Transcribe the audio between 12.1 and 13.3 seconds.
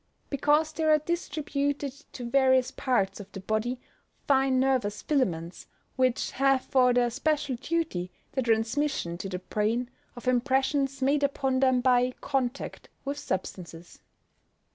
contact with